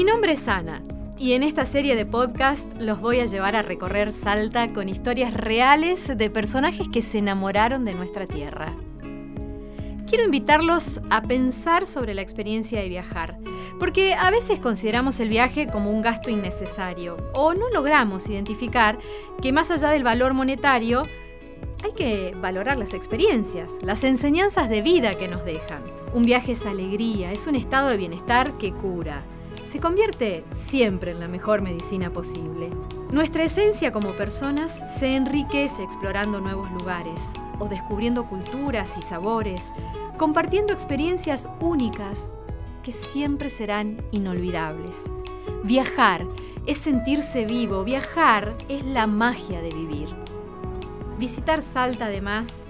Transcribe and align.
Mi 0.00 0.04
nombre 0.04 0.32
es 0.32 0.48
Ana 0.48 0.80
y 1.18 1.34
en 1.34 1.42
esta 1.42 1.66
serie 1.66 1.94
de 1.94 2.06
podcast 2.06 2.66
los 2.78 3.02
voy 3.02 3.20
a 3.20 3.26
llevar 3.26 3.54
a 3.54 3.60
recorrer 3.60 4.12
Salta 4.12 4.72
con 4.72 4.88
historias 4.88 5.34
reales 5.34 6.16
de 6.16 6.30
personajes 6.30 6.88
que 6.88 7.02
se 7.02 7.18
enamoraron 7.18 7.84
de 7.84 7.92
nuestra 7.92 8.26
tierra. 8.26 8.72
Quiero 10.08 10.24
invitarlos 10.24 11.02
a 11.10 11.20
pensar 11.20 11.84
sobre 11.84 12.14
la 12.14 12.22
experiencia 12.22 12.80
de 12.80 12.88
viajar, 12.88 13.36
porque 13.78 14.14
a 14.14 14.30
veces 14.30 14.58
consideramos 14.58 15.20
el 15.20 15.28
viaje 15.28 15.66
como 15.66 15.90
un 15.90 16.00
gasto 16.00 16.30
innecesario 16.30 17.18
o 17.34 17.52
no 17.52 17.68
logramos 17.68 18.26
identificar 18.30 18.98
que 19.42 19.52
más 19.52 19.70
allá 19.70 19.90
del 19.90 20.02
valor 20.02 20.32
monetario, 20.32 21.02
hay 21.84 21.92
que 21.92 22.32
valorar 22.40 22.78
las 22.78 22.94
experiencias, 22.94 23.74
las 23.82 24.02
enseñanzas 24.04 24.70
de 24.70 24.80
vida 24.80 25.14
que 25.16 25.28
nos 25.28 25.44
dejan. 25.44 25.82
Un 26.14 26.22
viaje 26.22 26.52
es 26.52 26.64
alegría, 26.64 27.32
es 27.32 27.46
un 27.46 27.54
estado 27.54 27.88
de 27.88 27.98
bienestar 27.98 28.56
que 28.56 28.72
cura. 28.72 29.26
Se 29.64 29.78
convierte 29.78 30.44
siempre 30.52 31.12
en 31.12 31.20
la 31.20 31.28
mejor 31.28 31.62
medicina 31.62 32.10
posible. 32.10 32.70
Nuestra 33.12 33.44
esencia 33.44 33.92
como 33.92 34.10
personas 34.12 34.82
se 34.98 35.14
enriquece 35.14 35.82
explorando 35.82 36.40
nuevos 36.40 36.70
lugares 36.72 37.32
o 37.58 37.68
descubriendo 37.68 38.26
culturas 38.26 38.96
y 38.98 39.02
sabores, 39.02 39.72
compartiendo 40.18 40.72
experiencias 40.72 41.48
únicas 41.60 42.34
que 42.82 42.92
siempre 42.92 43.48
serán 43.48 44.02
inolvidables. 44.10 45.10
Viajar 45.64 46.26
es 46.66 46.78
sentirse 46.78 47.44
vivo, 47.44 47.84
viajar 47.84 48.56
es 48.68 48.84
la 48.84 49.06
magia 49.06 49.60
de 49.60 49.70
vivir. 49.72 50.08
Visitar 51.18 51.62
Salta, 51.62 52.06
además, 52.06 52.66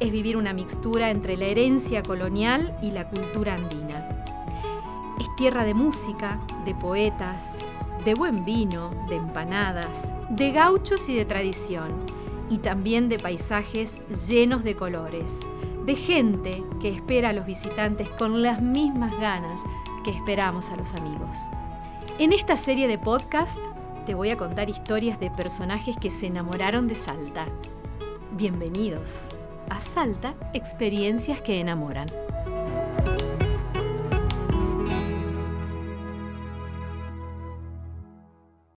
es 0.00 0.12
vivir 0.12 0.36
una 0.36 0.52
mixtura 0.52 1.10
entre 1.10 1.36
la 1.36 1.46
herencia 1.46 2.02
colonial 2.02 2.76
y 2.82 2.92
la 2.92 3.08
cultura 3.08 3.54
andina. 3.54 4.17
Tierra 5.38 5.62
de 5.62 5.72
música, 5.72 6.40
de 6.64 6.74
poetas, 6.74 7.60
de 8.04 8.14
buen 8.14 8.44
vino, 8.44 8.90
de 9.08 9.14
empanadas, 9.14 10.12
de 10.30 10.50
gauchos 10.50 11.08
y 11.08 11.14
de 11.14 11.24
tradición, 11.24 11.94
y 12.50 12.58
también 12.58 13.08
de 13.08 13.20
paisajes 13.20 14.00
llenos 14.28 14.64
de 14.64 14.74
colores, 14.74 15.38
de 15.86 15.94
gente 15.94 16.64
que 16.80 16.88
espera 16.88 17.28
a 17.28 17.32
los 17.32 17.46
visitantes 17.46 18.08
con 18.08 18.42
las 18.42 18.60
mismas 18.60 19.16
ganas 19.20 19.62
que 20.02 20.10
esperamos 20.10 20.70
a 20.70 20.76
los 20.76 20.92
amigos. 20.94 21.38
En 22.18 22.32
esta 22.32 22.56
serie 22.56 22.88
de 22.88 22.98
podcast 22.98 23.60
te 24.06 24.16
voy 24.16 24.30
a 24.30 24.36
contar 24.36 24.68
historias 24.68 25.20
de 25.20 25.30
personajes 25.30 25.96
que 25.98 26.10
se 26.10 26.26
enamoraron 26.26 26.88
de 26.88 26.96
Salta 26.96 27.46
Bienvenidos 28.32 29.28
a 29.70 29.80
Salta, 29.80 30.34
experiencias 30.52 31.40
que 31.40 31.60
enamoran. 31.60 32.08